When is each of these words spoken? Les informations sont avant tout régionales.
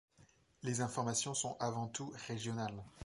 Les 0.63 0.81
informations 0.81 1.35
sont 1.35 1.55
avant 1.59 1.85
tout 1.85 2.11
régionales. 2.25 2.83